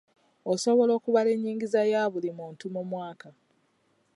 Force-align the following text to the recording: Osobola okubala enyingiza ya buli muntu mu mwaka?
Osobola 0.51 0.91
okubala 0.99 1.29
enyingiza 1.35 1.81
ya 1.91 2.03
buli 2.13 2.29
muntu 2.37 2.65
mu 2.73 2.81
mwaka? 2.89 3.27